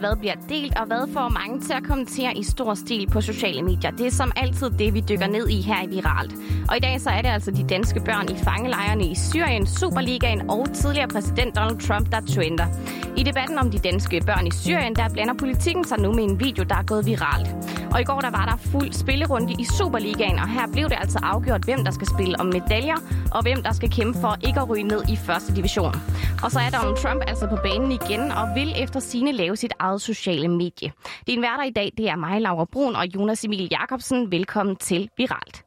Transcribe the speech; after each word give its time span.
hvad 0.00 0.16
bliver 0.16 0.34
delt, 0.48 0.78
og 0.78 0.86
hvad 0.86 1.12
får 1.12 1.28
mange 1.28 1.60
til 1.60 1.72
at 1.72 1.82
kommentere 1.82 2.36
i 2.36 2.42
stor 2.42 2.74
stil 2.74 3.06
på 3.06 3.20
sociale 3.20 3.62
medier. 3.62 3.90
Det 3.90 4.06
er 4.06 4.10
som 4.10 4.32
altid 4.36 4.70
det, 4.70 4.94
vi 4.94 5.00
dykker 5.08 5.26
ned 5.26 5.48
i 5.48 5.60
her 5.60 5.82
i 5.82 5.86
Viralt. 5.86 6.34
Og 6.68 6.76
i 6.76 6.80
dag 6.80 7.00
så 7.00 7.10
er 7.10 7.22
det 7.22 7.28
altså 7.28 7.50
de 7.50 7.66
danske 7.68 8.00
børn 8.00 8.26
i 8.34 8.36
fangelejrene 8.44 9.04
i 9.04 9.14
Syrien, 9.14 9.66
Superligaen 9.66 10.50
og 10.50 10.66
tidligere 10.74 11.08
præsident 11.08 11.56
Donald 11.56 11.80
Trump, 11.80 12.12
der 12.12 12.20
trender. 12.20 12.66
I 13.16 13.22
debatten 13.22 13.58
om 13.58 13.70
de 13.70 13.78
danske 13.78 14.22
børn 14.26 14.46
i 14.46 14.50
Syrien, 14.50 14.94
der 14.96 15.08
blander 15.08 15.34
politikken 15.34 15.84
sig 15.84 15.98
nu 16.00 16.12
med 16.12 16.24
en 16.24 16.40
video, 16.40 16.64
der 16.64 16.74
er 16.74 16.82
gået 16.82 17.06
viralt. 17.06 17.48
Og 17.94 18.00
i 18.00 18.04
går 18.04 18.20
der 18.20 18.30
var 18.30 18.44
der 18.44 18.56
fuld 18.56 18.92
spillerunde 18.92 19.52
i 19.52 19.64
Superligaen, 19.64 20.38
og 20.38 20.48
her 20.48 20.66
blev 20.72 20.88
det 20.88 20.98
altså 21.00 21.18
afgjort, 21.22 21.64
hvem 21.64 21.84
der 21.84 21.90
skal 21.90 22.06
spille 22.06 22.40
om 22.40 22.46
medaljer, 22.46 22.96
og 23.34 23.42
hvem 23.42 23.62
der 23.62 23.72
skal 23.72 23.90
kæmpe 23.90 24.18
for 24.20 24.36
ikke 24.46 24.60
at 24.60 24.68
ryge 24.70 24.82
ned 24.82 25.02
i 25.08 25.16
første 25.16 25.56
division. 25.56 25.94
Og 26.44 26.50
så 26.50 26.58
er 26.60 26.70
Donald 26.70 26.96
Trump 27.02 27.22
altså 27.26 27.46
på 27.48 27.56
banen 27.64 27.92
igen 27.92 28.20
og 28.20 28.44
vil 28.54 28.72
efter 28.76 29.00
sine 29.00 29.32
lave 29.32 29.56
sit 29.56 29.72
eget 29.78 30.00
sociale 30.00 30.48
medie. 30.48 30.92
Din 31.26 31.42
værter 31.42 31.64
i 31.64 31.70
dag, 31.70 31.92
det 31.96 32.08
er 32.08 32.16
mig, 32.16 32.40
Laura 32.40 32.64
Brun 32.72 32.96
og 32.96 33.06
Jonas 33.14 33.44
Emil 33.44 33.68
Jakobsen. 33.70 34.32
Velkommen 34.32 34.76
til 34.76 35.08
Viralt. 35.16 35.64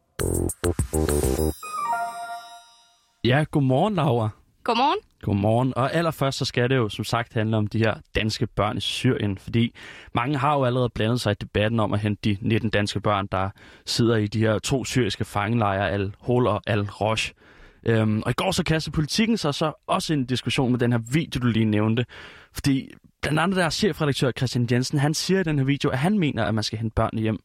Ja, 3.23 3.45
godmorgen, 3.51 3.95
Laura. 3.95 4.29
Godmorgen. 4.63 4.99
Godmorgen. 5.21 5.73
Og 5.75 5.93
allerførst 5.93 6.37
så 6.37 6.45
skal 6.45 6.69
det 6.69 6.75
jo 6.75 6.89
som 6.89 7.05
sagt 7.05 7.33
handle 7.33 7.57
om 7.57 7.67
de 7.67 7.77
her 7.77 7.93
danske 8.15 8.47
børn 8.47 8.77
i 8.77 8.81
Syrien, 8.81 9.37
fordi 9.37 9.75
mange 10.13 10.37
har 10.37 10.53
jo 10.53 10.65
allerede 10.65 10.89
blandet 10.89 11.21
sig 11.21 11.31
i 11.31 11.35
debatten 11.41 11.79
om 11.79 11.93
at 11.93 11.99
hente 11.99 12.29
de 12.29 12.37
19 12.41 12.69
danske 12.69 12.99
børn, 12.99 13.27
der 13.31 13.49
sidder 13.85 14.15
i 14.15 14.27
de 14.27 14.39
her 14.39 14.59
to 14.59 14.85
syriske 14.85 15.25
fangelejre, 15.25 15.91
Al-Hol 15.91 16.47
og 16.47 16.61
Al-Rosh. 16.67 17.31
Øhm, 17.85 18.21
og 18.25 18.31
i 18.31 18.33
går 18.33 18.51
så 18.51 18.63
kastede 18.63 18.93
politikken 18.93 19.37
sig 19.37 19.53
så 19.53 19.73
også 19.87 20.13
en 20.13 20.25
diskussion 20.25 20.71
med 20.71 20.79
den 20.79 20.91
her 20.91 20.99
video, 21.11 21.39
du 21.39 21.47
lige 21.47 21.65
nævnte. 21.65 22.05
Fordi 22.53 22.93
blandt 23.21 23.39
andet 23.39 23.57
der 23.57 23.69
chefredaktør 23.69 24.31
Christian 24.31 24.67
Jensen, 24.71 24.99
han 24.99 25.13
siger 25.13 25.39
i 25.39 25.43
den 25.43 25.57
her 25.57 25.65
video, 25.65 25.89
at 25.89 25.99
han 25.99 26.19
mener, 26.19 26.45
at 26.45 26.55
man 26.55 26.63
skal 26.63 26.79
hente 26.79 26.93
børnene 26.95 27.21
hjem. 27.21 27.39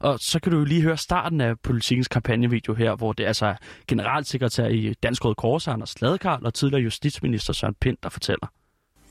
Og 0.00 0.18
så 0.20 0.40
kan 0.40 0.52
du 0.52 0.58
jo 0.58 0.64
lige 0.64 0.82
høre 0.82 0.96
starten 0.96 1.40
af 1.40 1.58
politikens 1.60 2.08
kampagnevideo 2.08 2.74
her, 2.74 2.96
hvor 2.96 3.12
det 3.12 3.24
er 3.24 3.28
altså 3.28 3.54
generalsekretær 3.88 4.66
i 4.66 4.94
Dansk 5.02 5.24
Røde 5.24 5.34
Kors, 5.34 5.68
Anders 5.68 6.00
Ladekarl, 6.00 6.46
og 6.46 6.54
tidligere 6.54 6.82
justitsminister 6.82 7.52
Søren 7.52 7.74
Pind, 7.80 7.96
der 8.02 8.08
fortæller. 8.08 8.46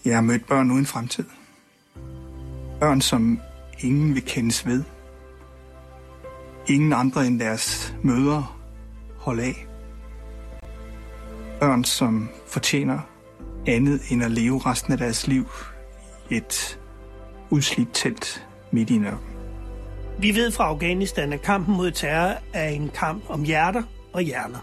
Jeg 0.05 0.15
har 0.15 0.21
mødt 0.21 0.47
børn 0.47 0.71
uden 0.71 0.85
fremtid. 0.85 1.25
Børn, 2.79 3.01
som 3.01 3.39
ingen 3.79 4.15
vil 4.15 4.23
kendes 4.25 4.65
ved. 4.65 4.83
Ingen 6.67 6.93
andre 6.93 7.27
end 7.27 7.39
deres 7.39 7.95
mødre 8.03 8.47
holde 9.17 9.43
af. 9.43 9.67
Børn, 11.59 11.83
som 11.83 12.29
fortjener 12.47 12.99
andet 13.67 14.01
end 14.11 14.23
at 14.23 14.31
leve 14.31 14.59
resten 14.65 14.93
af 14.93 14.97
deres 14.97 15.27
liv 15.27 15.47
i 16.29 16.35
et 16.35 16.79
udslidt 17.49 17.89
telt 17.93 18.47
midt 18.71 18.89
i 18.89 18.97
nørken. 18.97 19.36
Vi 20.21 20.35
ved 20.35 20.51
fra 20.51 20.63
Afghanistan, 20.63 21.33
at 21.33 21.41
kampen 21.41 21.77
mod 21.77 21.91
terror 21.91 22.37
er 22.53 22.69
en 22.69 22.89
kamp 22.89 23.29
om 23.29 23.43
hjerter 23.43 23.83
og 24.13 24.21
hjerner. 24.21 24.59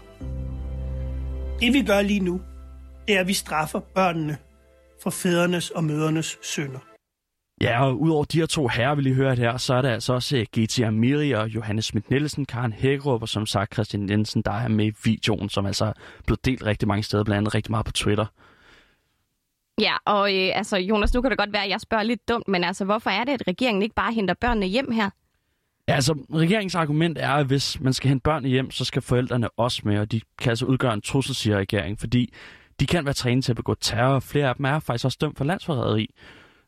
Det 1.59 1.73
vi 1.73 1.81
gør 1.81 2.01
lige 2.01 2.19
nu, 2.19 2.41
det 3.07 3.15
er, 3.15 3.19
at 3.19 3.27
vi 3.27 3.33
straffer 3.33 3.79
børnene 3.79 4.37
for 5.03 5.09
fædrenes 5.09 5.69
og 5.69 5.83
mødernes 5.83 6.37
synder. 6.41 6.79
Ja, 7.61 7.85
og 7.85 8.01
udover 8.01 8.25
de 8.25 8.39
her 8.39 8.45
to 8.45 8.67
herrer, 8.67 8.95
vi 8.95 9.01
lige 9.01 9.15
hørte 9.15 9.39
her, 9.39 9.57
så 9.57 9.73
er 9.73 9.81
der 9.81 9.93
altså 9.93 10.13
også 10.13 10.37
øh, 10.37 10.45
G.T. 10.57 10.79
Amiri 10.79 11.31
og 11.31 11.49
Johannes 11.49 11.85
Schmidt 11.85 12.09
Nielsen, 12.09 12.45
Karen 12.45 12.73
Hækkerup 12.73 13.21
og 13.21 13.29
som 13.29 13.45
sagt 13.45 13.73
Christian 13.73 14.09
Jensen, 14.09 14.41
der 14.41 14.51
er 14.51 14.67
med 14.67 14.85
i 14.85 14.93
videoen, 15.03 15.49
som 15.49 15.65
altså 15.65 15.85
er 15.85 15.93
blevet 16.25 16.45
delt 16.45 16.65
rigtig 16.65 16.87
mange 16.87 17.03
steder, 17.03 17.23
blandt 17.23 17.37
andet 17.37 17.55
rigtig 17.55 17.71
meget 17.71 17.85
på 17.85 17.91
Twitter. 17.91 18.25
Ja, 19.81 19.93
og 20.05 20.35
øh, 20.35 20.57
altså 20.57 20.77
Jonas, 20.77 21.13
nu 21.13 21.21
kan 21.21 21.31
det 21.31 21.39
godt 21.39 21.53
være, 21.53 21.63
at 21.63 21.69
jeg 21.69 21.81
spørger 21.81 22.03
lidt 22.03 22.29
dumt, 22.29 22.47
men 22.47 22.63
altså 22.63 22.85
hvorfor 22.85 23.09
er 23.09 23.23
det, 23.23 23.31
at 23.31 23.47
regeringen 23.47 23.81
ikke 23.83 23.95
bare 23.95 24.13
henter 24.13 24.33
børnene 24.33 24.65
hjem 24.65 24.91
her? 24.91 25.09
Ja, 25.87 25.93
altså, 25.93 26.13
regeringens 26.33 26.75
argument 26.75 27.17
er, 27.17 27.29
at 27.31 27.45
hvis 27.45 27.79
man 27.81 27.93
skal 27.93 28.07
hente 28.09 28.23
børn 28.23 28.45
hjem, 28.45 28.71
så 28.71 28.85
skal 28.85 29.01
forældrene 29.01 29.49
også 29.49 29.81
med, 29.85 29.99
og 29.99 30.11
de 30.11 30.21
kan 30.39 30.49
altså 30.49 30.65
udgøre 30.65 30.93
en 30.93 31.01
trussel, 31.01 31.35
siger 31.35 31.57
regeringen, 31.57 31.97
fordi 31.97 32.33
de 32.79 32.85
kan 32.85 33.05
være 33.05 33.13
trænet 33.13 33.43
til 33.45 33.51
at 33.51 33.55
begå 33.55 33.73
terror, 33.73 34.13
og 34.15 34.23
flere 34.23 34.49
af 34.49 34.55
dem 34.55 34.65
er 34.65 34.79
faktisk 34.79 35.05
også 35.05 35.17
dømt 35.21 35.37
for 35.37 35.45
landsforræderi. 35.45 36.09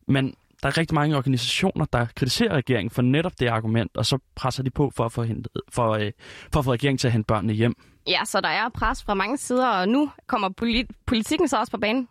Men 0.07 0.33
der 0.63 0.69
er 0.69 0.77
rigtig 0.77 0.95
mange 0.95 1.17
organisationer, 1.17 1.85
der 1.85 2.05
kritiserer 2.15 2.53
regeringen 2.53 2.89
for 2.91 3.01
netop 3.01 3.39
det 3.39 3.47
argument, 3.47 3.97
og 3.97 4.05
så 4.05 4.17
presser 4.35 4.63
de 4.63 4.69
på 4.69 4.91
for 4.95 5.05
at 5.05 5.11
få, 5.11 5.23
hentet, 5.23 5.47
for, 5.69 5.89
øh, 5.91 6.11
for 6.53 6.59
at 6.59 6.65
få 6.65 6.73
regeringen 6.73 6.97
til 6.97 7.07
at 7.07 7.11
hente 7.11 7.27
børnene 7.27 7.53
hjem. 7.53 7.75
Ja, 8.07 8.25
så 8.25 8.41
der 8.41 8.49
er 8.49 8.69
pres 8.69 9.03
fra 9.03 9.13
mange 9.13 9.37
sider, 9.37 9.67
og 9.67 9.89
nu 9.89 10.11
kommer 10.27 10.49
polit- 10.49 11.03
politikken 11.05 11.47
så 11.47 11.57
også 11.57 11.71
på 11.71 11.77
banen. 11.77 12.07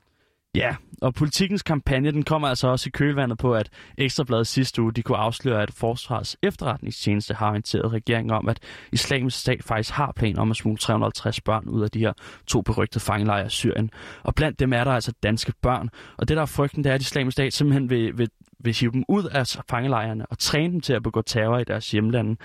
Ja, 0.56 0.77
og 1.03 1.15
politikens 1.15 1.62
kampagne 1.62 2.11
den 2.11 2.22
kommer 2.22 2.49
altså 2.49 2.69
også 2.69 2.89
i 2.89 2.91
kølvandet 2.91 3.39
på, 3.39 3.55
at 3.55 3.69
Ekstrabladet 3.99 4.47
sidste 4.47 4.83
uge 4.83 4.93
de 4.93 5.03
kunne 5.03 5.19
afsløre, 5.19 5.62
at 5.62 5.71
Forsvarets 5.71 6.37
efterretningstjeneste 6.43 7.34
har 7.34 7.50
orienteret 7.50 7.93
regeringen 7.93 8.31
om, 8.31 8.49
at 8.49 8.59
islamisk 8.93 9.41
stat 9.41 9.62
faktisk 9.65 9.91
har 9.91 10.12
planer 10.17 10.41
om 10.41 10.50
at 10.50 10.56
smule 10.56 10.78
350 10.78 11.41
børn 11.41 11.69
ud 11.69 11.83
af 11.83 11.91
de 11.91 11.99
her 11.99 12.12
to 12.47 12.62
berygtede 12.62 13.05
fangelejre 13.05 13.47
i 13.47 13.50
Syrien. 13.50 13.91
Og 14.22 14.34
blandt 14.34 14.61
dem 14.61 14.72
er 14.72 14.84
der 14.84 14.93
altså 14.93 15.12
danske 15.22 15.53
børn. 15.62 15.91
Og 16.17 16.28
det 16.28 16.37
der 16.37 16.43
er 16.43 16.47
frygten, 16.47 16.84
det 16.84 16.91
er, 16.91 16.94
at 16.94 17.00
islamisk 17.00 17.34
stat 17.34 17.53
simpelthen 17.53 17.91
vil, 17.91 18.19
vil, 18.19 18.28
vil 18.59 18.75
hive 18.75 18.93
dem 18.93 19.05
ud 19.09 19.25
af 19.25 19.47
fangelejrene 19.71 20.27
og 20.27 20.38
træne 20.38 20.73
dem 20.73 20.81
til 20.81 20.93
at 20.93 21.03
begå 21.03 21.23
terror 21.23 21.59
i 21.59 21.65
deres 21.65 21.91
hjemlande. 21.91 22.37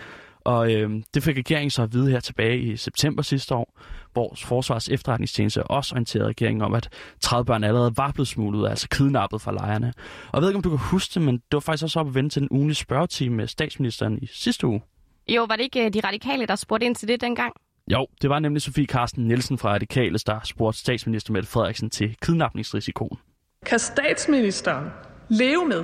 Og 0.46 0.74
øh, 0.74 0.90
det 1.13 1.24
fik 1.24 1.38
regeringen 1.38 1.69
så 1.69 1.84
at 1.84 1.94
vide 1.94 2.12
her 2.12 2.19
tilbage 2.19 2.59
i 2.59 2.78
september 2.78 3.24
sidste 3.24 3.56
år, 3.56 3.79
hvor 4.13 4.35
Forsvars 4.46 4.90
efterretningstjeneste 4.90 5.63
også 5.63 5.96
orienterede 5.96 6.28
regeringen 6.28 6.62
om, 6.62 6.74
at 6.74 6.90
30 7.22 7.46
børn 7.46 7.63
allerede 7.63 7.97
var 7.97 8.12
blevet 8.12 8.28
smuglet, 8.28 8.69
altså 8.69 8.90
kidnappet 8.90 9.41
fra 9.41 9.52
lejrene. 9.52 9.94
Og 10.28 10.34
jeg 10.34 10.41
ved 10.41 10.50
ikke, 10.50 10.57
om 10.57 10.63
du 10.63 10.69
kan 10.69 10.79
huske 10.79 11.13
det, 11.13 11.22
men 11.22 11.35
det 11.35 11.53
var 11.53 11.59
faktisk 11.59 11.84
også 11.84 12.00
op 12.00 12.07
at 12.07 12.16
vende 12.16 12.29
til 12.29 12.41
den 12.41 12.50
ugenlige 12.52 12.75
spørgetime 12.75 13.35
med 13.35 13.47
statsministeren 13.47 14.19
i 14.22 14.29
sidste 14.34 14.68
uge. 14.68 14.81
Jo, 15.28 15.46
var 15.50 15.56
det 15.56 15.63
ikke 15.63 15.90
de 15.90 16.00
radikale, 16.00 16.46
der 16.46 16.56
spurgte 16.56 16.85
ind 16.85 16.96
til 16.96 17.08
det 17.08 17.22
dengang? 17.22 17.53
Jo, 17.91 18.08
det 18.22 18.29
var 18.29 18.40
nemlig 18.40 18.62
Sofie 18.62 18.85
Carsten 18.85 19.28
Nielsen 19.28 19.58
fra 19.58 19.69
Radikale, 19.69 20.18
der 20.18 20.40
spurgte 20.44 20.79
statsminister 20.79 21.34
Mette 21.34 21.50
Frederiksen 21.50 21.90
til 21.90 22.16
kidnapningsrisikoen. 22.22 23.18
Kan 23.66 23.79
statsministeren 23.79 24.88
leve 25.29 25.68
med, 25.68 25.84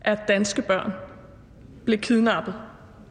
at 0.00 0.18
danske 0.28 0.62
børn 0.62 0.92
blev 1.84 1.98
kidnappet 1.98 2.54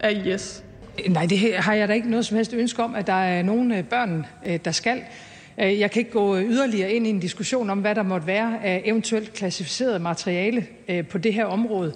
af 0.04 0.12
IS? 0.26 0.64
Nej, 1.10 1.26
det 1.26 1.58
har 1.58 1.74
jeg 1.74 1.88
da 1.88 1.94
ikke 1.94 2.10
noget 2.10 2.26
som 2.26 2.36
helst 2.38 2.54
ønske 2.54 2.84
om, 2.84 2.96
at 2.96 3.08
der 3.08 3.14
er 3.14 3.44
nogle 3.44 3.84
børn, 3.84 4.26
der 4.66 4.72
skal. 4.72 5.02
Jeg 5.58 5.92
kan 5.92 6.00
ikke 6.00 6.12
gå 6.12 6.38
yderligere 6.38 6.92
ind 6.92 7.08
i 7.08 7.10
en 7.10 7.20
diskussion 7.20 7.70
om, 7.70 7.80
hvad 7.80 7.96
der 7.96 8.04
måtte 8.04 8.28
være 8.28 8.64
af 8.64 8.82
eventuelt 8.86 9.34
klassificeret 9.34 10.02
materiale 10.02 10.68
på 11.10 11.18
det 11.18 11.34
her 11.34 11.46
område. 11.46 11.94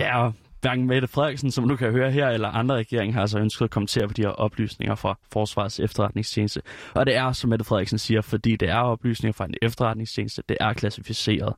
Ja, 0.00 0.24
og 0.24 0.32
hverken 0.60 0.86
Mette 0.86 1.08
Frederiksen, 1.08 1.50
som 1.50 1.68
du 1.68 1.76
kan 1.76 1.90
høre 1.90 2.10
her, 2.10 2.28
eller 2.28 2.48
andre 2.48 2.76
regeringer 2.76 3.14
har 3.14 3.20
altså 3.20 3.38
ønsket 3.38 3.64
at 3.64 3.70
kommentere 3.70 4.08
på 4.08 4.14
de 4.14 4.22
her 4.22 4.28
oplysninger 4.28 4.94
fra 4.94 5.18
Forsvarets 5.32 5.80
efterretningstjeneste. 5.80 6.62
Og 6.94 7.06
det 7.06 7.16
er, 7.16 7.32
som 7.32 7.50
Mette 7.50 7.64
Frederiksen 7.64 7.98
siger, 7.98 8.20
fordi 8.20 8.56
det 8.56 8.68
er 8.68 8.78
oplysninger 8.78 9.32
fra 9.32 9.44
en 9.44 9.54
efterretningstjeneste, 9.62 10.42
det 10.48 10.56
er 10.60 10.72
klassificeret. 10.72 11.54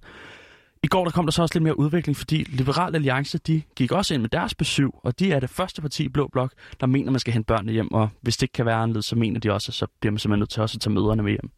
I 0.84 0.86
går 0.86 1.04
der 1.04 1.10
kom 1.10 1.26
der 1.26 1.32
så 1.32 1.42
også 1.42 1.54
lidt 1.54 1.62
mere 1.62 1.78
udvikling, 1.78 2.16
fordi 2.16 2.36
Liberal 2.36 2.94
Alliance 2.94 3.38
de 3.38 3.62
gik 3.76 3.92
også 3.92 4.14
ind 4.14 4.22
med 4.22 4.30
deres 4.30 4.54
besøg, 4.54 4.88
og 4.94 5.18
de 5.18 5.32
er 5.32 5.40
det 5.40 5.50
første 5.50 5.82
parti 5.82 6.04
i 6.04 6.08
Blå 6.08 6.28
Blok, 6.28 6.52
der 6.80 6.86
mener, 6.86 7.10
man 7.10 7.20
skal 7.20 7.32
hente 7.32 7.46
børnene 7.46 7.72
hjem, 7.72 7.92
og 7.92 8.08
hvis 8.20 8.36
det 8.36 8.42
ikke 8.42 8.52
kan 8.52 8.66
være 8.66 8.76
anderledes, 8.76 9.06
så 9.06 9.16
mener 9.16 9.40
de 9.40 9.52
også, 9.52 9.70
at 9.70 9.74
så 9.74 9.86
bliver 10.00 10.12
man 10.12 10.18
simpelthen 10.18 10.38
nødt 10.38 10.50
til 10.50 10.62
også 10.62 10.76
at 10.76 10.80
tage 10.80 10.92
møderne 10.94 11.22
med 11.22 11.32
hjem. 11.32 11.50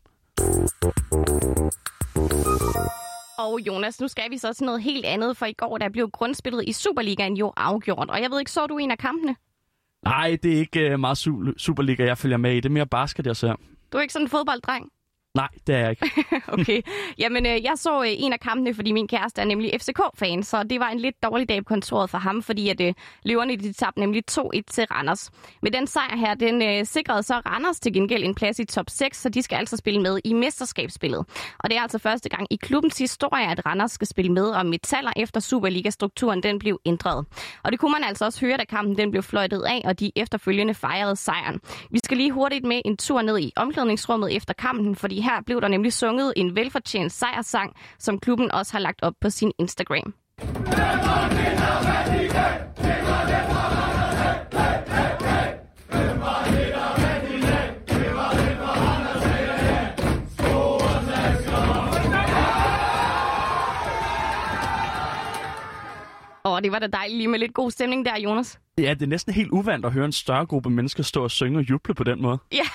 Og 3.38 3.60
Jonas, 3.66 4.00
nu 4.00 4.08
skal 4.08 4.30
vi 4.30 4.38
så 4.38 4.52
til 4.52 4.64
noget 4.66 4.82
helt 4.82 5.04
andet, 5.04 5.36
for 5.36 5.46
i 5.46 5.52
går 5.52 5.78
der 5.78 5.88
blev 5.88 6.10
grundspillet 6.10 6.64
i 6.66 6.72
Superligaen 6.72 7.36
jo 7.36 7.52
afgjort. 7.56 8.10
Og 8.10 8.22
jeg 8.22 8.30
ved 8.30 8.38
ikke, 8.38 8.50
så 8.50 8.66
du 8.66 8.78
en 8.78 8.90
af 8.90 8.98
kampene? 8.98 9.36
Nej, 10.04 10.36
det 10.42 10.54
er 10.54 10.58
ikke 10.58 10.94
uh, 10.94 11.00
meget 11.00 11.18
Superliga, 11.56 12.04
jeg 12.04 12.18
følger 12.18 12.36
med 12.36 12.52
i. 12.52 12.56
Det 12.56 12.64
er 12.64 12.70
mere 12.70 12.86
basket, 12.86 13.26
jeg 13.26 13.36
ser. 13.36 13.54
Du 13.92 13.98
er 13.98 14.02
ikke 14.02 14.12
sådan 14.12 14.26
en 14.26 14.30
fodbolddreng? 14.30 14.90
Nej, 15.34 15.48
det 15.66 15.74
er 15.74 15.78
jeg 15.78 15.90
ikke. 15.90 16.24
okay. 16.54 16.82
Jamen, 17.18 17.46
øh, 17.46 17.64
jeg 17.64 17.72
så 17.76 18.02
øh, 18.02 18.08
en 18.08 18.32
af 18.32 18.40
kampene, 18.40 18.74
fordi 18.74 18.92
min 18.92 19.08
kæreste 19.08 19.40
er 19.40 19.44
nemlig 19.44 19.72
FCK-fan, 19.80 20.42
så 20.42 20.62
det 20.62 20.80
var 20.80 20.88
en 20.88 21.00
lidt 21.00 21.22
dårlig 21.22 21.48
dag 21.48 21.58
på 21.58 21.64
kontoret 21.64 22.10
for 22.10 22.18
ham, 22.18 22.42
fordi 22.42 22.68
at 22.68 22.80
øh, 22.80 22.94
løverne 23.24 23.56
de 23.56 23.72
tabte 23.72 24.00
nemlig 24.00 24.22
2-1 24.30 24.60
til 24.70 24.84
Randers. 24.90 25.30
Med 25.62 25.70
den 25.70 25.86
sejr 25.86 26.16
her, 26.16 26.34
den 26.34 26.62
øh, 26.62 26.86
sikrede 26.86 27.22
så 27.22 27.34
Randers 27.34 27.80
til 27.80 27.92
gengæld 27.92 28.24
en 28.24 28.34
plads 28.34 28.58
i 28.58 28.64
top 28.64 28.90
6, 28.90 29.20
så 29.20 29.28
de 29.28 29.42
skal 29.42 29.56
altså 29.56 29.76
spille 29.76 30.00
med 30.00 30.18
i 30.24 30.32
mesterskabsspillet. 30.32 31.24
Og 31.58 31.70
det 31.70 31.78
er 31.78 31.82
altså 31.82 31.98
første 31.98 32.28
gang 32.28 32.46
i 32.50 32.56
klubbens 32.56 32.98
historie, 32.98 33.50
at 33.50 33.66
Randers 33.66 33.92
skal 33.92 34.06
spille 34.06 34.32
med 34.32 34.46
om 34.46 34.66
metaller 34.66 35.12
efter 35.16 35.40
Superliga-strukturen 35.40 36.42
den 36.42 36.58
blev 36.58 36.80
ændret. 36.86 37.26
Og 37.62 37.72
det 37.72 37.80
kunne 37.80 37.92
man 37.92 38.04
altså 38.04 38.24
også 38.24 38.40
høre, 38.40 38.56
da 38.56 38.64
kampen 38.64 38.98
den 38.98 39.10
blev 39.10 39.22
fløjtet 39.22 39.62
af, 39.62 39.82
og 39.84 40.00
de 40.00 40.12
efterfølgende 40.16 40.74
fejrede 40.74 41.16
sejren. 41.16 41.60
Vi 41.90 41.98
skal 42.04 42.16
lige 42.16 42.30
hurtigt 42.30 42.64
med 42.64 42.82
en 42.84 42.96
tur 42.96 43.22
ned 43.22 43.38
i 43.38 43.52
omklædningsrummet 43.56 44.36
efter 44.36 44.54
kampen, 44.54 44.96
fordi 44.96 45.23
her 45.24 45.42
blev 45.46 45.60
der 45.60 45.68
nemlig 45.68 45.92
sunget 45.92 46.32
en 46.36 46.56
velfortjent 46.56 47.12
sejrsang, 47.12 47.76
som 47.98 48.18
klubben 48.18 48.52
også 48.52 48.72
har 48.72 48.80
lagt 48.80 49.02
op 49.02 49.14
på 49.20 49.30
sin 49.30 49.52
Instagram. 49.58 50.14
var 66.74 66.78
da 66.78 66.86
dejligt 66.86 67.16
lige 67.16 67.28
med 67.28 67.38
lidt 67.38 67.54
god 67.54 67.70
stemning 67.70 68.04
der, 68.06 68.20
Jonas. 68.20 68.58
Ja, 68.78 68.94
det 68.94 69.02
er 69.02 69.06
næsten 69.06 69.34
helt 69.34 69.50
uvandt 69.50 69.86
at 69.86 69.92
høre 69.92 70.04
en 70.04 70.12
større 70.12 70.46
gruppe 70.46 70.70
mennesker 70.70 71.02
stå 71.02 71.22
og 71.22 71.30
synge 71.30 71.58
og 71.58 71.70
juble 71.70 71.94
på 71.94 72.04
den 72.04 72.22
måde. 72.22 72.38
Ja, 72.52 72.66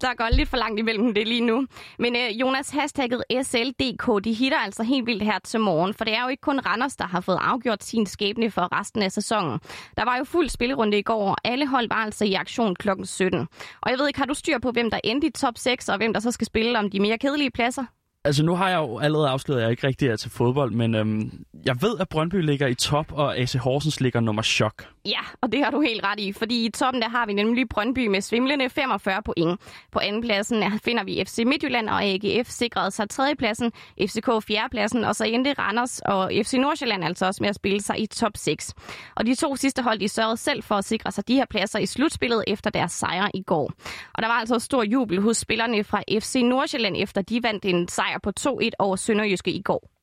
der 0.00 0.14
går 0.14 0.28
lidt 0.32 0.48
for 0.48 0.56
langt 0.56 0.78
imellem 0.78 1.14
det 1.14 1.28
lige 1.28 1.40
nu. 1.40 1.66
Men 1.98 2.16
øh, 2.16 2.40
Jonas, 2.40 2.70
hashtagget 2.70 3.24
SLDK, 3.42 4.24
de 4.24 4.32
hitter 4.32 4.58
altså 4.58 4.82
helt 4.82 5.06
vildt 5.06 5.22
her 5.22 5.38
til 5.44 5.60
morgen, 5.60 5.94
for 5.94 6.04
det 6.04 6.14
er 6.14 6.22
jo 6.22 6.28
ikke 6.28 6.40
kun 6.40 6.60
Randers, 6.60 6.96
der 6.96 7.06
har 7.06 7.20
fået 7.20 7.38
afgjort 7.40 7.84
sin 7.84 8.06
skæbne 8.06 8.50
for 8.50 8.78
resten 8.80 9.02
af 9.02 9.12
sæsonen. 9.12 9.60
Der 9.96 10.04
var 10.04 10.16
jo 10.16 10.24
fuld 10.24 10.48
spillerunde 10.48 10.98
i 10.98 11.02
går, 11.02 11.30
og 11.30 11.36
alle 11.44 11.66
hold 11.66 11.88
var 11.88 11.96
altså 12.04 12.24
i 12.24 12.34
aktion 12.34 12.74
kl. 12.74 12.88
17. 13.04 13.48
Og 13.82 13.90
jeg 13.90 13.98
ved 13.98 14.06
ikke, 14.06 14.18
har 14.18 14.26
du 14.26 14.34
styr 14.34 14.58
på, 14.58 14.70
hvem 14.70 14.90
der 14.90 15.00
endte 15.04 15.26
i 15.26 15.30
top 15.30 15.58
6, 15.58 15.88
og 15.88 15.96
hvem 15.96 16.12
der 16.12 16.20
så 16.20 16.30
skal 16.30 16.46
spille 16.46 16.78
om 16.78 16.90
de 16.90 17.00
mere 17.00 17.18
kedelige 17.18 17.50
pladser? 17.50 17.84
Altså, 18.26 18.42
nu 18.42 18.54
har 18.54 18.68
jeg 18.68 18.76
jo 18.76 18.98
allerede 18.98 19.28
afsløret, 19.28 19.58
at 19.58 19.62
jeg 19.62 19.70
ikke 19.70 19.86
rigtig 19.86 20.08
er 20.08 20.16
til 20.16 20.30
fodbold, 20.30 20.70
men 20.70 20.94
øhm, 20.94 21.44
jeg 21.66 21.82
ved, 21.82 21.96
at 22.00 22.08
Brøndby 22.08 22.34
ligger 22.34 22.66
i 22.66 22.74
top, 22.74 23.12
og 23.12 23.38
AC 23.38 23.52
Horsens 23.52 24.00
ligger 24.00 24.20
nummer 24.20 24.42
chok. 24.42 24.86
Ja, 25.04 25.20
og 25.42 25.52
det 25.52 25.64
har 25.64 25.70
du 25.70 25.80
helt 25.80 26.04
ret 26.04 26.20
i, 26.20 26.32
fordi 26.32 26.64
i 26.64 26.70
toppen 26.70 27.02
der 27.02 27.08
har 27.08 27.26
vi 27.26 27.32
nemlig 27.32 27.68
Brøndby 27.68 28.06
med 28.06 28.20
svimlende 28.20 28.70
45 28.70 29.22
point. 29.22 29.60
På 29.92 29.98
andenpladsen 29.98 30.62
finder 30.84 31.04
vi 31.04 31.24
FC 31.26 31.42
Midtjylland 31.46 31.88
og 31.88 32.04
AGF 32.04 32.48
sikrede 32.48 32.90
sig 32.90 33.10
tredjepladsen, 33.10 33.72
FCK 34.00 34.26
fjerdepladsen, 34.46 35.04
og 35.04 35.16
så 35.16 35.24
endte 35.24 35.52
Randers 35.52 36.00
og 36.04 36.32
FC 36.44 36.54
Nordsjælland 36.54 37.04
altså 37.04 37.26
også 37.26 37.42
med 37.42 37.48
at 37.48 37.56
spille 37.56 37.82
sig 37.82 38.00
i 38.00 38.06
top 38.06 38.32
6. 38.36 38.74
Og 39.14 39.26
de 39.26 39.34
to 39.34 39.56
sidste 39.56 39.82
hold, 39.82 39.98
de 39.98 40.08
sørgede 40.08 40.36
selv 40.36 40.62
for 40.62 40.74
at 40.74 40.84
sikre 40.84 41.12
sig 41.12 41.28
de 41.28 41.34
her 41.34 41.46
pladser 41.50 41.78
i 41.78 41.86
slutspillet 41.86 42.44
efter 42.46 42.70
deres 42.70 42.92
sejr 42.92 43.28
i 43.34 43.42
går. 43.42 43.72
Og 44.14 44.22
der 44.22 44.28
var 44.28 44.34
altså 44.34 44.58
stor 44.58 44.82
jubel 44.82 45.20
hos 45.20 45.36
spillerne 45.36 45.84
fra 45.84 46.02
FC 46.20 46.36
Nordsjælland, 46.44 46.96
efter 46.98 47.22
de 47.22 47.42
vandt 47.42 47.64
en 47.64 47.88
sejr 47.88 48.15
på 48.22 48.32
2-1 48.40 48.70
over 48.78 48.96
Sønderjyske 48.96 49.50
i 49.52 49.62
går. 49.62 49.95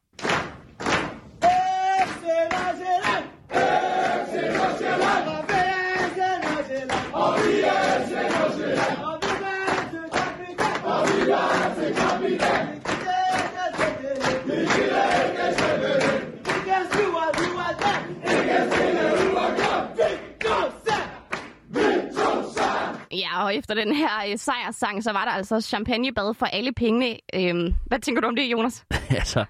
Efter 23.64 23.76
den 23.76 23.96
her 23.96 24.10
øh, 24.32 24.38
sejrssang, 24.38 25.04
så 25.04 25.12
var 25.12 25.26
der 25.26 25.32
altså 25.32 25.62
champagnebad 25.62 26.34
for 26.34 26.46
alle 26.46 26.72
pengene. 26.74 27.18
Øhm, 27.36 27.74
hvad 27.86 28.00
tænker 28.00 28.22
du 28.22 28.28
om 28.28 28.36
det, 28.36 28.52
Jonas? 28.52 28.86
altså, 29.10 29.46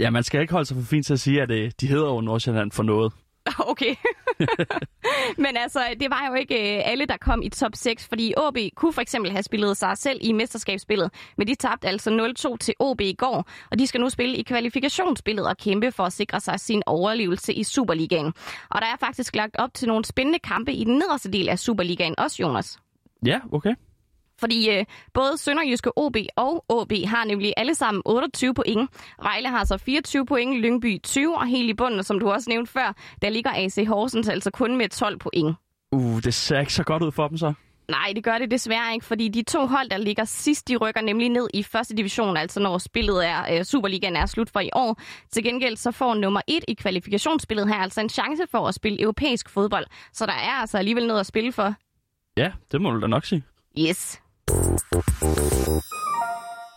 ja, 0.00 0.10
man 0.10 0.22
skal 0.22 0.40
ikke 0.40 0.52
holde 0.52 0.66
sig 0.66 0.76
for 0.76 0.84
fint 0.84 1.06
til 1.06 1.12
at 1.12 1.20
sige, 1.20 1.42
at 1.42 1.50
øh, 1.50 1.70
de 1.80 1.86
hedder 1.86 2.06
jo 2.06 2.20
Nordsjælland 2.20 2.72
for 2.72 2.82
noget. 2.82 3.12
Okay. 3.58 3.94
Men 5.44 5.56
altså, 5.56 5.80
det 6.00 6.10
var 6.10 6.28
jo 6.28 6.34
ikke 6.34 6.76
øh, 6.76 6.82
alle, 6.84 7.06
der 7.06 7.16
kom 7.16 7.42
i 7.42 7.48
top 7.48 7.70
6, 7.74 8.08
fordi 8.08 8.34
OB 8.36 8.56
kunne 8.76 8.92
for 8.92 9.00
eksempel 9.00 9.30
have 9.30 9.42
spillet 9.42 9.76
sig 9.76 9.98
selv 9.98 10.18
i 10.22 10.32
mesterskabsspillet, 10.32 11.10
men 11.36 11.46
de 11.46 11.54
tabte 11.54 11.88
altså 11.88 12.34
0-2 12.50 12.56
til 12.56 12.74
OB 12.78 13.00
i 13.00 13.14
går, 13.18 13.48
og 13.70 13.78
de 13.78 13.86
skal 13.86 14.00
nu 14.00 14.08
spille 14.08 14.36
i 14.36 14.42
kvalifikationsspillet 14.42 15.46
og 15.46 15.56
kæmpe 15.56 15.92
for 15.92 16.04
at 16.04 16.12
sikre 16.12 16.40
sig 16.40 16.60
sin 16.60 16.82
overlevelse 16.86 17.54
i 17.54 17.64
Superligaen. 17.64 18.32
Og 18.70 18.80
der 18.80 18.86
er 18.86 18.96
faktisk 19.00 19.36
lagt 19.36 19.56
op 19.58 19.74
til 19.74 19.88
nogle 19.88 20.04
spændende 20.04 20.38
kampe 20.38 20.72
i 20.72 20.84
den 20.84 20.94
nederste 20.94 21.30
del 21.32 21.48
af 21.48 21.58
Superligaen, 21.58 22.14
også 22.18 22.36
Jonas. 22.42 22.78
Ja, 23.26 23.40
okay. 23.52 23.74
Fordi 24.40 24.70
øh, 24.70 24.84
både 25.14 25.38
Sønderjyske 25.38 25.98
OB 25.98 26.16
og 26.36 26.64
OB 26.68 26.92
har 27.06 27.24
nemlig 27.24 27.54
alle 27.56 27.74
sammen 27.74 28.02
28 28.06 28.54
point. 28.54 28.90
Vejle 29.22 29.48
har 29.48 29.64
så 29.64 29.76
24 29.76 30.26
point, 30.26 30.60
Lyngby 30.60 31.02
20, 31.02 31.36
og 31.36 31.46
helt 31.46 31.70
i 31.70 31.74
bunden, 31.74 32.02
som 32.02 32.20
du 32.20 32.30
også 32.30 32.50
nævnte 32.50 32.72
før, 32.72 32.96
der 33.22 33.28
ligger 33.28 33.50
AC 33.54 33.86
Horsens 33.88 34.28
altså 34.28 34.50
kun 34.50 34.76
med 34.76 34.88
12 34.88 35.18
point. 35.18 35.56
Uh, 35.92 36.22
det 36.22 36.34
ser 36.34 36.60
ikke 36.60 36.72
så 36.72 36.84
godt 36.84 37.02
ud 37.02 37.12
for 37.12 37.28
dem 37.28 37.36
så. 37.36 37.52
Nej, 37.88 38.12
det 38.14 38.24
gør 38.24 38.38
det 38.38 38.50
desværre 38.50 38.94
ikke, 38.94 39.06
fordi 39.06 39.28
de 39.28 39.42
to 39.42 39.66
hold, 39.66 39.90
der 39.90 39.96
ligger 39.96 40.24
sidst, 40.24 40.68
de 40.68 40.76
rykker 40.76 41.00
nemlig 41.00 41.28
ned 41.28 41.48
i 41.54 41.62
første 41.62 41.96
division, 41.96 42.36
altså 42.36 42.60
når 42.60 42.78
spillet 42.78 43.26
er, 43.26 43.58
øh, 43.58 43.64
Superligaen 43.64 44.16
er 44.16 44.26
slut 44.26 44.50
for 44.50 44.60
i 44.60 44.70
år. 44.72 45.00
Til 45.32 45.44
gengæld 45.44 45.76
så 45.76 45.90
får 45.90 46.14
nummer 46.14 46.40
et 46.48 46.64
i 46.68 46.74
kvalifikationsspillet 46.74 47.68
her 47.68 47.74
altså 47.74 48.00
en 48.00 48.08
chance 48.08 48.42
for 48.50 48.68
at 48.68 48.74
spille 48.74 49.00
europæisk 49.00 49.48
fodbold, 49.48 49.86
så 50.12 50.26
der 50.26 50.32
er 50.32 50.60
altså 50.60 50.78
alligevel 50.78 51.06
noget 51.06 51.20
at 51.20 51.26
spille 51.26 51.52
for. 51.52 51.74
Ja, 52.36 52.52
det 52.72 52.80
må 52.80 52.90
du 52.90 53.00
da 53.00 53.06
nok 53.06 53.24
sige. 53.24 53.42
Yes. 53.78 54.20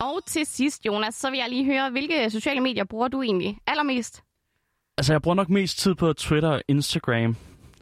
Og 0.02 0.20
til 0.28 0.46
sidst, 0.46 0.86
Jonas, 0.86 1.16
så 1.16 1.30
vil 1.30 1.38
jeg 1.38 1.50
lige 1.50 1.66
høre, 1.66 1.90
hvilke 1.92 2.30
sociale 2.30 2.62
medier 2.62 2.84
bruger 2.84 3.08
du 3.08 3.22
egentlig 3.22 3.58
allermest? 3.68 4.24
Altså, 4.98 5.14
jeg 5.14 5.22
bruger 5.22 5.36
nok 5.36 5.50
mest 5.50 5.80
tid 5.80 5.96
på 5.96 6.14
Twitter 6.14 6.50
og 6.50 6.62
Instagram, 6.68 7.36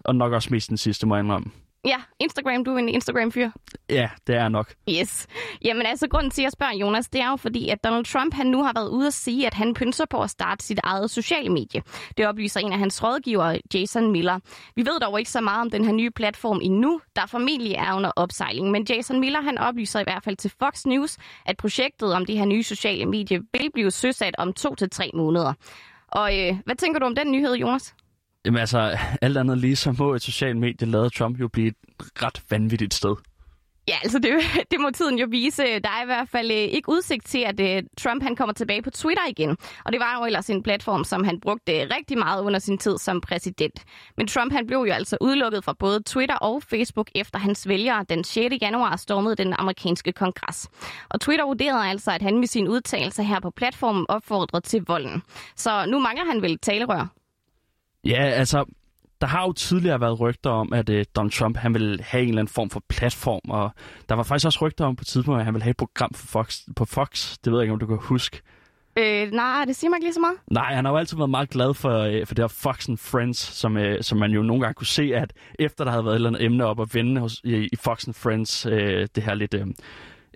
og 0.06 0.16
nok 0.16 0.34
også 0.34 0.48
mest 0.52 0.70
den 0.70 0.78
sidste, 0.78 1.08
må 1.08 1.16
jeg 1.16 1.24
indrømme. 1.24 1.52
Ja, 1.86 1.98
Instagram, 2.20 2.64
du 2.64 2.74
er 2.76 2.78
en 2.80 2.90
Instagram-fyr. 2.90 3.50
Ja, 3.90 4.10
det 4.28 4.36
er 4.36 4.50
nok. 4.50 4.74
Yes. 4.90 5.28
Jamen 5.66 5.86
altså, 5.86 6.08
grunden 6.08 6.32
til, 6.32 6.42
at 6.42 6.44
jeg 6.44 6.52
spørger 6.52 6.74
Jonas, 6.74 7.08
det 7.08 7.22
er 7.22 7.30
jo 7.30 7.36
fordi, 7.36 7.70
at 7.70 7.84
Donald 7.84 8.06
Trump 8.06 8.34
han 8.34 8.48
nu 8.48 8.64
har 8.64 8.72
været 8.76 8.90
ude 8.90 9.08
at 9.08 9.14
sige, 9.14 9.48
at 9.48 9.54
han 9.54 9.74
pynser 9.74 10.06
på 10.06 10.22
at 10.22 10.30
starte 10.30 10.66
sit 10.66 10.80
eget 10.84 11.12
sociale 11.12 11.50
medie. 11.50 11.82
Det 12.18 12.28
oplyser 12.28 12.60
en 12.60 12.74
af 12.74 12.80
hans 12.80 13.04
rådgivere, 13.04 13.60
Jason 13.74 14.12
Miller. 14.12 14.40
Vi 14.76 14.82
ved 14.82 15.00
dog 15.00 15.20
ikke 15.20 15.32
så 15.32 15.42
meget 15.42 15.62
om 15.62 15.70
den 15.70 15.86
her 15.86 15.92
nye 15.92 16.12
platform 16.12 16.60
endnu, 16.64 17.02
der 17.16 17.26
formentlig 17.26 17.74
er 17.74 17.94
under 17.94 18.12
opsejling. 18.16 18.72
Men 18.72 18.86
Jason 18.90 19.20
Miller 19.20 19.42
han 19.42 19.58
oplyser 19.58 20.00
i 20.00 20.04
hvert 20.04 20.24
fald 20.24 20.38
til 20.38 20.52
Fox 20.60 20.86
News, 20.86 21.18
at 21.46 21.58
projektet 21.58 22.14
om 22.14 22.26
det 22.26 22.38
her 22.38 22.46
nye 22.46 22.64
sociale 22.64 23.06
medie 23.06 23.42
vil 23.54 23.72
blive 23.74 23.92
søsat 23.92 24.36
om 24.38 24.54
to 24.54 24.76
til 24.76 24.90
tre 24.90 25.12
måneder. 25.14 25.54
Og 26.08 26.40
øh, 26.40 26.58
hvad 26.66 26.76
tænker 26.76 27.00
du 27.00 27.06
om 27.06 27.16
den 27.16 27.32
nyhed, 27.32 27.56
Jonas? 27.56 27.96
Jamen 28.46 28.60
altså, 28.60 28.98
alt 29.22 29.38
andet 29.38 29.58
lige, 29.58 29.76
så 29.76 29.96
må 30.00 30.14
et 30.14 30.22
socialt 30.22 30.58
medie 30.58 30.88
lade 30.88 31.10
Trump 31.10 31.40
jo 31.40 31.48
blive 31.48 31.68
et 31.68 31.76
ret 32.00 32.42
vanvittigt 32.50 32.94
sted. 32.94 33.16
Ja, 33.88 33.96
altså 34.04 34.20
det, 34.20 34.32
det 34.72 34.80
må 34.80 34.90
tiden 34.90 35.20
jo 35.20 35.28
vise. 35.30 35.64
Der 35.64 35.90
er 35.90 36.04
i 36.04 36.06
hvert 36.06 36.30
fald 36.30 36.52
øh, 36.52 36.58
ikke 36.58 36.90
udsigt 36.90 37.26
til, 37.26 37.44
at 37.48 37.60
øh, 37.60 37.84
Trump 37.98 38.24
han 38.24 38.36
kommer 38.36 38.54
tilbage 38.54 38.82
på 38.82 38.90
Twitter 38.90 39.24
igen. 39.30 39.58
Og 39.86 39.92
det 39.92 40.00
var 40.00 40.18
jo 40.20 40.26
ellers 40.26 40.50
en 40.50 40.64
platform, 40.64 41.04
som 41.04 41.24
han 41.24 41.40
brugte 41.40 41.82
øh, 41.82 41.88
rigtig 41.98 42.18
meget 42.18 42.44
under 42.44 42.60
sin 42.60 42.78
tid 42.78 42.98
som 42.98 43.22
præsident. 43.22 43.84
Men 44.18 44.28
Trump 44.28 44.54
han 44.54 44.68
blev 44.68 44.78
jo 44.78 44.94
altså 44.94 45.18
udelukket 45.22 45.64
fra 45.64 45.74
både 45.80 46.04
Twitter 46.06 46.36
og 46.36 46.64
Facebook, 46.64 47.10
efter 47.16 47.40
hans 47.40 47.68
vælgere 47.68 48.06
den 48.10 48.24
6. 48.24 48.56
januar 48.62 48.96
stormede 48.96 49.36
den 49.36 49.54
amerikanske 49.58 50.12
kongres. 50.12 50.70
Og 51.10 51.22
Twitter 51.22 51.46
vurderede 51.46 51.86
altså, 51.86 52.12
at 52.12 52.22
han 52.22 52.40
med 52.40 52.48
sin 52.48 52.68
udtalelse 52.68 53.24
her 53.24 53.40
på 53.40 53.52
platformen 53.52 54.06
opfordrede 54.10 54.66
til 54.66 54.84
volden. 54.88 55.24
Så 55.56 55.86
nu 55.86 56.00
mangler 56.00 56.26
han 56.26 56.42
vel 56.42 56.60
talerør. 56.60 57.23
Ja, 58.06 58.24
altså, 58.24 58.66
der 59.22 59.28
har 59.28 59.46
jo 59.46 59.52
tidligere 59.52 60.02
været 60.02 60.20
rygter 60.20 60.50
om, 60.50 60.74
at 60.74 60.90
uh, 60.90 61.02
Donald 61.16 61.32
Trump 61.32 61.58
han 61.58 61.74
vil 61.74 62.02
have 62.04 62.24
en 62.24 62.30
eller 62.30 62.42
anden 62.42 62.54
form 62.54 62.70
for 62.70 62.84
platform, 62.90 63.50
og 63.50 63.72
der 64.10 64.16
var 64.16 64.24
faktisk 64.24 64.46
også 64.46 64.66
rygter 64.66 64.86
om 64.86 64.96
på 64.96 65.04
tidspunkt, 65.04 65.40
at 65.40 65.46
han 65.46 65.54
vil 65.54 65.64
have 65.64 65.72
et 65.72 65.78
program 65.78 66.14
for 66.14 66.28
Fox, 66.28 66.60
på 66.76 66.86
Fox. 66.86 67.38
Det 67.44 67.52
ved 67.52 67.60
jeg 67.60 67.64
ikke, 67.64 67.74
om 67.74 67.80
du 67.80 67.86
kan 67.86 67.98
huske. 68.02 68.42
Øh, 68.98 69.32
nej, 69.32 69.66
det 69.66 69.76
siger 69.76 69.90
mig 69.90 69.98
ikke 69.98 70.06
lige 70.06 70.14
så 70.14 70.20
meget. 70.20 70.38
Nej, 70.52 70.74
han 70.74 70.86
har 70.86 70.92
jo 70.92 70.98
altid 70.98 71.18
været 71.18 71.30
meget 71.30 71.50
glad 71.50 71.74
for, 71.74 72.08
uh, 72.08 72.28
for 72.28 72.36
det 72.36 72.44
her 72.44 72.48
Fox 72.48 72.90
and 72.90 72.98
Friends, 72.98 73.38
som, 73.38 73.76
uh, 73.76 73.84
som 74.02 74.18
man 74.18 74.32
jo 74.32 74.42
nogle 74.42 74.62
gange 74.62 74.74
kunne 74.74 74.88
se, 74.88 75.12
at 75.16 75.34
efter 75.60 75.84
der 75.84 75.92
havde 75.92 76.06
været 76.06 76.14
et 76.14 76.16
eller 76.16 76.30
andet 76.30 76.44
emne 76.44 76.66
op 76.66 76.82
at 76.82 76.96
vende 76.96 77.22
hos, 77.22 77.42
i, 77.44 77.56
i 77.56 77.76
Fox 77.76 78.08
and 78.08 78.14
Friends, 78.14 78.66
uh, 78.66 78.72
det 79.16 79.24
her 79.24 79.34
lidt... 79.34 79.54
Uh, 79.54 79.68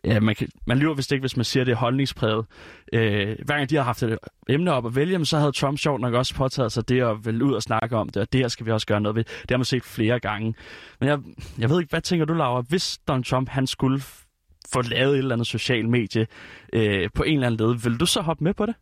Ja, 0.07 0.19
man, 0.19 0.35
kan, 0.35 0.49
man 0.65 0.77
lyver 0.77 0.93
vist 0.93 1.11
ikke, 1.11 1.21
hvis 1.21 1.37
man 1.37 1.43
siger, 1.43 1.63
det 1.63 1.71
er 1.71 1.75
holdningspræget. 1.75 2.45
Øh, 2.93 3.35
hver 3.45 3.55
gang 3.55 3.69
de 3.69 3.75
har 3.75 3.83
haft 3.83 4.03
et 4.03 4.17
emne 4.49 4.73
op 4.73 4.85
at 4.85 4.95
vælge, 4.95 5.25
så 5.25 5.37
havde 5.37 5.51
Trump 5.51 5.77
sjovt 5.77 6.01
nok 6.01 6.13
også 6.13 6.35
påtaget 6.35 6.71
sig 6.71 6.89
det 6.89 7.01
at 7.01 7.25
vælge 7.25 7.43
ud 7.43 7.53
og 7.53 7.61
snakke 7.61 7.97
om 7.97 8.09
det, 8.09 8.21
og 8.21 8.33
det 8.33 8.41
her 8.41 8.47
skal 8.47 8.65
vi 8.65 8.71
også 8.71 8.87
gøre 8.87 9.01
noget 9.01 9.15
ved. 9.15 9.23
Det 9.23 9.51
har 9.51 9.57
man 9.57 9.65
set 9.65 9.83
flere 9.83 10.19
gange. 10.19 10.55
Men 10.99 11.09
jeg, 11.09 11.19
jeg 11.57 11.69
ved 11.69 11.79
ikke, 11.79 11.89
hvad 11.89 12.01
tænker 12.01 12.25
du, 12.25 12.33
Laura? 12.33 12.61
Hvis 12.61 12.97
Donald 13.07 13.23
Trump 13.23 13.49
han 13.49 13.67
skulle 13.67 14.01
få 14.73 14.81
lavet 14.81 15.13
et 15.13 15.17
eller 15.17 15.35
andet 15.35 15.47
social 15.47 15.89
medie 15.89 16.27
øh, 16.73 17.09
på 17.13 17.23
en 17.23 17.33
eller 17.33 17.47
anden 17.47 17.67
led, 17.67 17.75
vil 17.83 17.99
du 17.99 18.05
så 18.05 18.21
hoppe 18.21 18.43
med 18.43 18.53
på 18.53 18.65
det? 18.65 18.75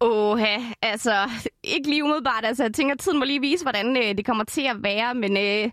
Åh, 0.00 0.40
altså, 0.82 1.30
ikke 1.64 1.88
lige 1.88 2.04
umiddelbart. 2.04 2.44
Altså, 2.44 2.64
jeg 2.64 2.74
tænker, 2.74 2.94
tiden 2.96 3.18
må 3.18 3.24
lige 3.24 3.40
vise, 3.40 3.64
hvordan 3.64 3.96
øh, 3.96 4.16
det 4.16 4.26
kommer 4.26 4.44
til 4.44 4.66
at 4.70 4.76
være, 4.82 5.14
men 5.14 5.36
øh, 5.36 5.70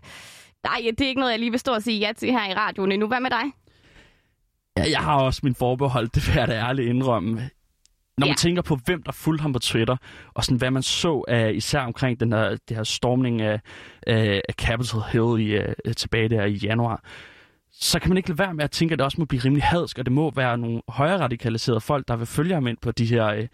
nej, 0.64 0.90
det 0.90 1.00
er 1.00 1.08
ikke 1.08 1.20
noget, 1.20 1.32
jeg 1.32 1.40
lige 1.40 1.50
vil 1.50 1.60
stå 1.60 1.72
og 1.72 1.82
sige 1.82 1.98
ja 1.98 2.12
til 2.12 2.30
her 2.30 2.50
i 2.50 2.54
radioen 2.54 2.92
endnu. 2.92 3.08
Hvad 3.08 3.20
med 3.20 3.30
dig? 3.30 3.61
Ja, 4.76 4.90
jeg 4.90 5.00
har 5.00 5.14
også 5.16 5.40
min 5.42 5.54
forbehold, 5.54 6.08
det 6.08 6.26
vil 6.26 6.34
jeg 6.34 6.48
da 6.48 6.54
ærligt 6.54 6.88
indrømme. 6.88 7.50
Når 8.18 8.26
man 8.26 8.28
ja. 8.28 8.34
tænker 8.34 8.62
på, 8.62 8.78
hvem 8.84 9.02
der 9.02 9.12
fulgte 9.12 9.42
ham 9.42 9.52
på 9.52 9.58
Twitter, 9.58 9.96
og 10.34 10.44
sådan, 10.44 10.58
hvad 10.58 10.70
man 10.70 10.82
så 10.82 11.24
af, 11.28 11.52
især 11.54 11.80
omkring 11.80 12.20
den 12.20 12.32
her, 12.32 12.56
det 12.68 12.76
her 12.76 12.84
stormning 12.84 13.42
af, 13.42 13.60
af, 14.06 14.42
af 14.48 14.54
Capitol 14.54 15.02
Hill 15.12 15.50
i, 15.50 15.58
uh, 15.58 15.92
tilbage 15.96 16.28
der 16.28 16.44
i 16.44 16.52
januar, 16.52 17.04
så 17.72 17.98
kan 17.98 18.08
man 18.08 18.16
ikke 18.16 18.28
lade 18.28 18.38
være 18.38 18.54
med 18.54 18.64
at 18.64 18.70
tænke, 18.70 18.92
at 18.92 18.98
det 18.98 19.04
også 19.04 19.20
må 19.20 19.24
blive 19.24 19.42
rimelig 19.44 19.64
hadsk, 19.64 19.98
og 19.98 20.04
det 20.04 20.12
må 20.12 20.30
være 20.30 20.58
nogle 20.58 20.82
højere 20.88 21.20
radikaliserede 21.20 21.80
folk, 21.80 22.08
der 22.08 22.16
vil 22.16 22.26
følge 22.26 22.54
ham 22.54 22.66
ind 22.66 22.78
på 22.82 22.92
de 22.92 23.06
her 23.06 23.38
uh, 23.38 23.44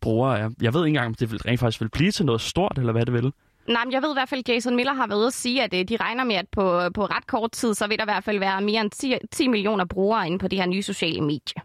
brugere. 0.00 0.52
Jeg 0.60 0.74
ved 0.74 0.80
ikke 0.80 0.88
engang, 0.88 1.06
om 1.06 1.14
det 1.14 1.30
vil, 1.30 1.38
rent 1.38 1.60
faktisk 1.60 1.80
vil 1.80 1.90
blive 1.90 2.10
til 2.10 2.26
noget 2.26 2.40
stort, 2.40 2.78
eller 2.78 2.92
hvad 2.92 3.06
det 3.06 3.14
vil. 3.14 3.32
Nej, 3.68 3.84
men 3.84 3.92
jeg 3.92 4.02
ved 4.02 4.10
i 4.10 4.14
hvert 4.14 4.28
fald, 4.28 4.38
at 4.38 4.48
Jason 4.48 4.76
Miller 4.76 4.92
har 4.92 5.06
været 5.06 5.26
at 5.26 5.32
sige, 5.32 5.62
at 5.62 5.72
de 5.72 5.96
regner 5.96 6.24
med, 6.24 6.34
at 6.34 6.48
på, 6.52 6.62
på 6.94 7.04
ret 7.04 7.26
kort 7.26 7.52
tid, 7.52 7.74
så 7.74 7.86
vil 7.86 7.98
der 7.98 8.04
i 8.04 8.12
hvert 8.12 8.24
fald 8.24 8.38
være 8.38 8.60
mere 8.60 8.80
end 8.80 8.90
10, 8.90 9.14
10 9.32 9.48
millioner 9.48 9.84
brugere 9.84 10.26
inde 10.26 10.38
på 10.38 10.48
det 10.48 10.58
her 10.58 10.66
nye 10.66 10.82
sociale 10.82 11.20
medie. 11.20 11.62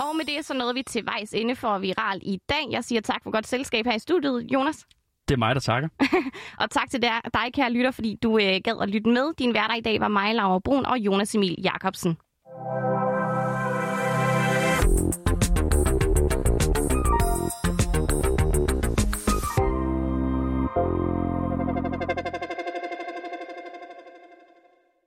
Og 0.00 0.16
med 0.16 0.24
det 0.24 0.44
så 0.44 0.54
nåede 0.54 0.74
vi 0.74 0.82
til 0.82 1.06
vejs 1.06 1.34
ende 1.34 1.56
for 1.56 1.78
Viral 1.78 2.20
i 2.22 2.38
dag. 2.48 2.70
Jeg 2.70 2.84
siger 2.84 3.00
tak 3.00 3.22
for 3.22 3.30
godt 3.30 3.46
selskab 3.46 3.86
her 3.86 3.94
i 3.94 3.98
studiet, 3.98 4.46
Jonas. 4.52 4.86
Det 5.28 5.34
er 5.34 5.38
mig, 5.38 5.54
der 5.54 5.60
takker. 5.60 5.88
og 6.62 6.70
tak 6.70 6.90
til 6.90 7.02
dig, 7.02 7.52
kære 7.54 7.72
lytter, 7.72 7.90
fordi 7.90 8.18
du 8.22 8.38
øh, 8.38 8.60
gad 8.64 8.82
at 8.82 8.88
lytte 8.88 9.10
med. 9.10 9.34
Din 9.38 9.54
værter 9.54 9.74
i 9.74 9.80
dag 9.80 10.00
var 10.00 10.08
mig, 10.08 10.34
Laura 10.34 10.58
Brun 10.58 10.86
og 10.86 10.98
Jonas 10.98 11.34
Emil 11.34 11.56
Jakobsen. 11.64 12.16